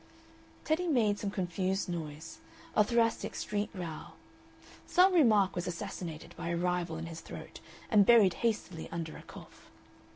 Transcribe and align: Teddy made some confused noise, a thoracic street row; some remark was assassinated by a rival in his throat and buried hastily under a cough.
Teddy 0.65 0.87
made 0.87 1.19
some 1.19 1.29
confused 1.29 1.87
noise, 1.87 2.39
a 2.75 2.83
thoracic 2.83 3.35
street 3.35 3.69
row; 3.71 4.13
some 4.87 5.13
remark 5.13 5.55
was 5.55 5.67
assassinated 5.67 6.33
by 6.35 6.49
a 6.49 6.57
rival 6.57 6.97
in 6.97 7.05
his 7.05 7.21
throat 7.21 7.59
and 7.91 8.03
buried 8.03 8.33
hastily 8.41 8.89
under 8.91 9.15
a 9.15 9.21
cough. 9.21 9.69